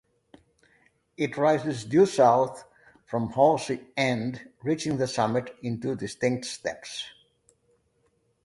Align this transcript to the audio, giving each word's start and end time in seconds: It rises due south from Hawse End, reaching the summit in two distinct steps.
It 1.15 1.37
rises 1.37 1.85
due 1.85 2.07
south 2.07 2.63
from 3.05 3.29
Hawse 3.33 3.69
End, 3.95 4.49
reaching 4.63 4.97
the 4.97 5.05
summit 5.05 5.55
in 5.61 5.79
two 5.79 5.95
distinct 5.95 6.45
steps. 6.45 7.05